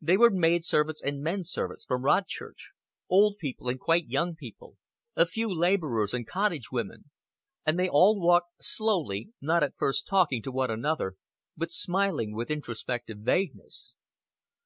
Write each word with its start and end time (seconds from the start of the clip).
They 0.00 0.16
were 0.16 0.30
maid 0.30 0.64
servants 0.64 1.02
and 1.02 1.20
men 1.20 1.44
servants 1.44 1.84
from 1.84 2.02
Rodchurch, 2.06 2.70
old 3.10 3.36
people 3.36 3.68
and 3.68 3.78
quite 3.78 4.08
young 4.08 4.34
people, 4.34 4.78
a 5.14 5.26
few 5.26 5.54
laborers 5.54 6.14
and 6.14 6.26
cottage 6.26 6.72
women; 6.72 7.10
and 7.66 7.78
they 7.78 7.86
all 7.90 8.18
walked 8.18 8.52
slowly, 8.64 9.32
not 9.38 9.62
at 9.62 9.76
first 9.76 10.06
talking 10.06 10.42
to 10.44 10.50
one 10.50 10.70
another, 10.70 11.16
but 11.58 11.70
smiling 11.70 12.34
with 12.34 12.50
introspective 12.50 13.18
vagueness. 13.18 13.94